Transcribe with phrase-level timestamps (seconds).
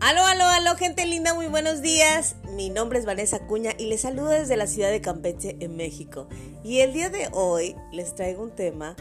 [0.00, 2.36] Aló, aló, aló, gente linda, muy buenos días.
[2.56, 6.26] Mi nombre es Vanessa Cuña y les saludo desde la ciudad de Campeche, en México.
[6.64, 8.96] Y el día de hoy les traigo un tema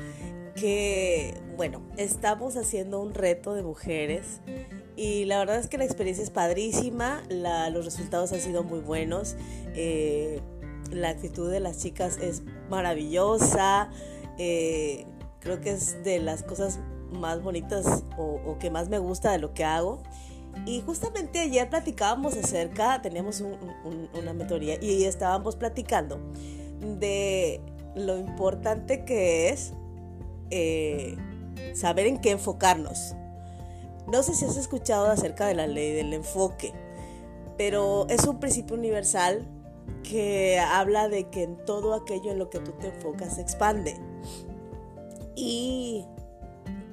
[0.55, 4.41] que, bueno, estamos haciendo un reto de mujeres
[4.97, 9.37] y la verdad es que la experiencia es padrísima, los resultados han sido muy buenos,
[9.75, 10.41] eh,
[10.91, 13.89] la actitud de las chicas es maravillosa,
[14.37, 15.05] eh,
[15.39, 19.39] creo que es de las cosas más bonitas o, o que más me gusta de
[19.39, 20.03] lo que hago.
[20.65, 26.19] Y justamente ayer platicábamos acerca, teníamos una mentoría y estábamos platicando
[26.99, 27.61] de
[27.95, 29.73] lo importante que es
[30.51, 31.15] eh,
[31.73, 33.15] saber en qué enfocarnos.
[34.11, 36.73] No sé si has escuchado acerca de la ley del enfoque,
[37.57, 39.45] pero es un principio universal
[40.03, 43.95] que habla de que en todo aquello en lo que tú te enfocas se expande.
[45.35, 46.05] Y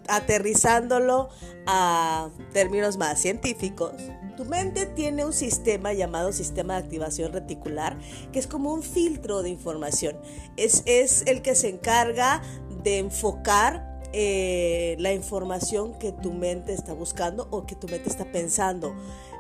[0.09, 1.29] aterrizándolo
[1.67, 3.93] a términos más científicos,
[4.37, 7.99] tu mente tiene un sistema llamado sistema de activación reticular,
[8.33, 10.17] que es como un filtro de información.
[10.57, 10.83] Es,
[11.27, 12.43] el que se encarga
[12.83, 18.31] de enfocar eh, la información que tu mente está buscando o que tu mente está
[18.31, 18.95] pensando.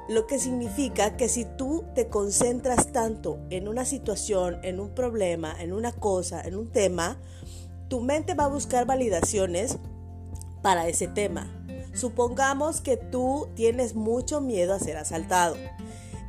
[0.09, 5.55] Lo que significa que si tú te concentras tanto en una situación, en un problema,
[5.61, 7.19] en una cosa, en un tema,
[7.89, 9.79] tu mente va a buscar validaciones
[10.67, 11.49] para ese tema.
[11.95, 15.57] Supongamos que tú tienes mucho miedo a ser asaltado.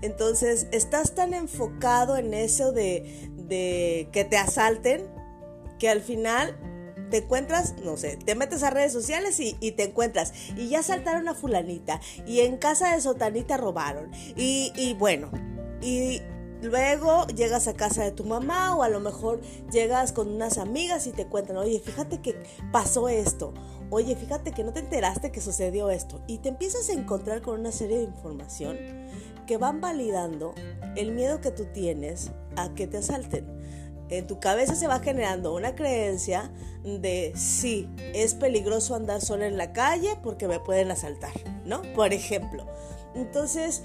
[0.03, 5.07] Entonces, estás tan enfocado en eso de, de que te asalten
[5.79, 6.55] que al final
[7.09, 11.27] te encuentras, no sé, te metes a redes sociales y, te encuentras, y ya asaltaron
[11.27, 15.31] a fulanita, y en casa de sotanita robaron, y, y bueno,
[15.81, 16.21] y
[16.61, 19.41] Luego llegas a casa de tu mamá o a lo mejor
[19.71, 22.35] llegas con unas amigas y te cuentan, oye, fíjate que
[22.71, 23.53] pasó esto,
[23.91, 26.21] oye, fíjate que no te enteraste que sucedió esto.
[26.27, 28.77] Y te empiezas a encontrar con una serie de información
[29.45, 30.53] que van validando
[30.95, 33.45] el miedo que tú tienes a que te asalten.
[34.09, 36.51] En tu cabeza se va generando una creencia
[36.83, 41.33] de sí, es peligroso andar sola en la calle porque me pueden asaltar,
[41.65, 41.81] ¿no?
[41.93, 42.65] Por ejemplo.
[43.15, 43.83] Entonces,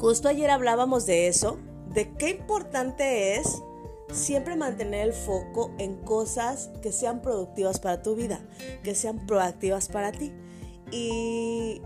[0.00, 1.58] Justo ayer hablábamos de eso,
[1.92, 3.62] de qué importante es
[4.10, 8.40] siempre mantener el foco en cosas que sean productivas para tu vida,
[8.82, 10.32] que sean proactivas para ti.
[10.90, 11.82] Y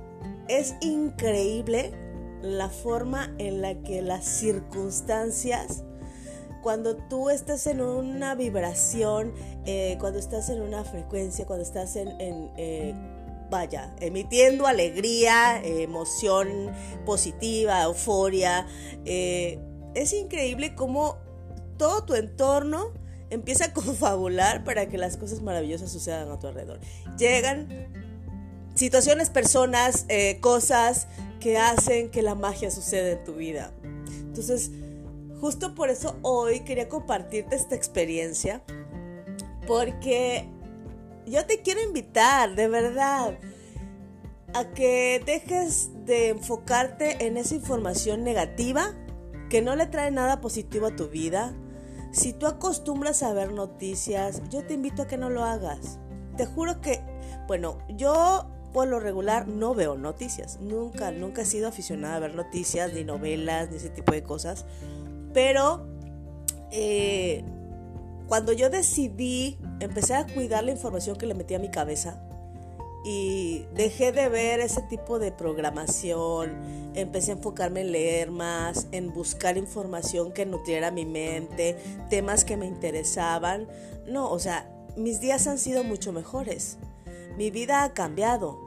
[0.46, 1.92] es increíble
[2.40, 5.82] la forma en la que las circunstancias,
[6.62, 9.34] cuando tú estás en una vibración,
[9.66, 12.94] eh, cuando estás en una frecuencia, cuando estás en, eh,
[13.50, 16.72] vaya, emitiendo alegría, emoción
[17.04, 18.66] positiva, euforia.
[19.04, 19.58] Eh,
[19.94, 21.18] es increíble cómo
[21.76, 22.92] todo tu entorno
[23.30, 26.80] empieza a confabular para que las cosas maravillosas sucedan a tu alrededor.
[27.18, 27.68] Llegan
[28.74, 31.06] situaciones, personas, eh, cosas
[31.40, 33.72] que hacen que la magia suceda en tu vida.
[34.20, 34.70] Entonces,
[35.40, 38.62] justo por eso hoy quería compartirte esta experiencia,
[39.66, 40.48] porque
[41.26, 43.38] yo te quiero invitar, de verdad,
[44.54, 48.94] a que dejes de enfocarte en esa información negativa
[49.50, 51.54] que no le trae nada positivo a tu vida.
[52.12, 55.98] Si tú acostumbras a ver noticias, yo te invito a que no lo hagas.
[56.36, 57.00] Te juro que,
[57.46, 60.60] bueno, yo por lo regular no veo noticias.
[60.60, 64.66] Nunca, nunca he sido aficionada a ver noticias, ni novelas, ni ese tipo de cosas.
[65.32, 65.86] Pero
[66.70, 67.44] eh,
[68.28, 72.20] cuando yo decidí empecé a cuidar la información que le metí a mi cabeza
[73.04, 79.12] y dejé de ver ese tipo de programación, empecé a enfocarme en leer más, en
[79.12, 81.76] buscar información que nutriera mi mente,
[82.08, 83.68] temas que me interesaban.
[84.06, 86.78] No, o sea, mis días han sido mucho mejores.
[87.36, 88.63] Mi vida ha cambiado.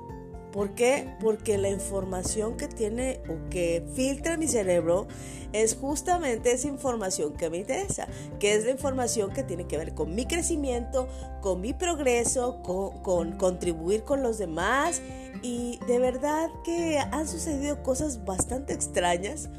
[0.51, 1.13] ¿Por qué?
[1.19, 5.07] Porque la información que tiene o que filtra mi cerebro
[5.53, 8.07] es justamente esa información que me interesa,
[8.39, 11.07] que es la información que tiene que ver con mi crecimiento,
[11.41, 15.01] con mi progreso, con, contribuir con los demás.
[15.41, 19.49] Y de verdad que han sucedido cosas bastante extrañas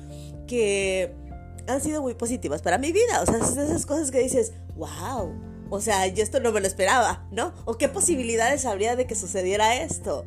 [0.46, 1.14] que
[1.66, 3.22] han sido muy positivas para mi vida.
[3.22, 5.32] O sea, esas cosas que dices, wow,
[5.70, 7.52] o sea, yo esto no me lo esperaba, ¿no?
[7.64, 10.24] ¿O qué posibilidades habría de que sucediera esto?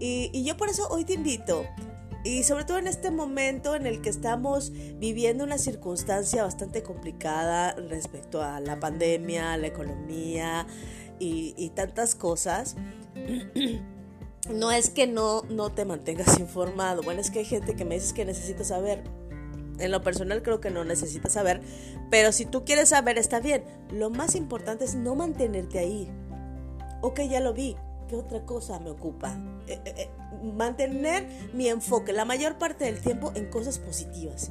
[0.00, 1.66] Y, yo por eso hoy te invito
[2.24, 7.74] y sobre todo en este momento en el que estamos viviendo una circunstancia bastante complicada
[7.74, 10.66] respecto a la pandemia, la economía
[11.18, 12.76] y, tantas cosas,
[14.52, 17.02] no es que no, no te mantengas informado.
[17.02, 19.02] Bueno, es que hay gente que me dice que necesito saber.
[19.78, 21.60] En lo personal creo que no necesitas saber,
[22.10, 23.62] pero si tú quieres saber está bien.
[23.92, 26.10] Lo más importante es no mantenerte ahí.
[27.00, 27.76] Ok, ya lo vi,
[28.08, 29.36] ¿qué otra cosa me ocupa?
[29.66, 30.10] Eh, eh, eh,
[30.42, 34.50] mantener mi enfoque la mayor parte del tiempo en cosas positivas.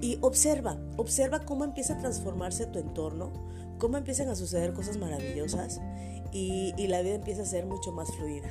[0.00, 3.32] Y observa, observa cómo empieza a transformarse tu entorno,
[3.78, 5.80] cómo empiezan a suceder cosas maravillosas
[6.32, 8.48] y, y la vida empieza a ser mucho más fluida.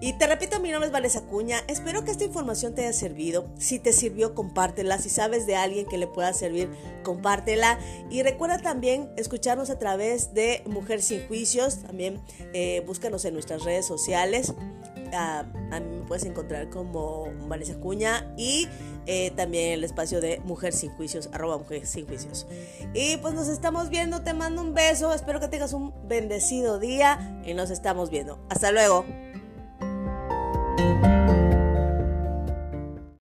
[0.00, 1.60] Y te repito, mi nombre es Vanessa Cuña.
[1.68, 3.46] Espero que esta información te haya servido.
[3.58, 4.98] Si te sirvió, compártela.
[4.98, 6.70] Si sabes de alguien que le pueda servir,
[7.02, 7.78] compártela.
[8.10, 11.82] Y recuerda también escucharnos a través de Mujer Sin Juicios.
[11.82, 12.20] También
[12.52, 14.52] eh, búscanos en nuestras redes sociales.
[15.12, 18.68] Ah, a mí me puedes encontrar como Vanessa Cuña y
[19.06, 22.46] eh, también el espacio de Mujer Sin Juicios, arroba Mujer Sin Juicios.
[22.94, 27.42] Y pues nos estamos viendo, te mando un beso, espero que tengas un bendecido día
[27.46, 28.44] y nos estamos viendo.
[28.48, 29.04] Hasta luego.